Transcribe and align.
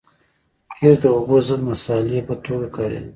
قیر 0.75 0.95
د 1.01 1.03
اوبو 1.15 1.35
ضد 1.47 1.61
مصالحې 1.69 2.21
په 2.27 2.35
توګه 2.45 2.67
کارېده 2.75 3.09